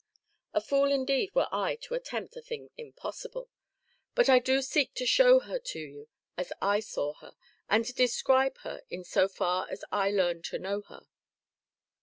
[0.51, 3.51] A fool indeed were I to attempt a thing impossible;
[4.17, 7.35] I do but seek to show her to you as I saw her,
[7.69, 11.05] and to describe her in so far as I learned to know her.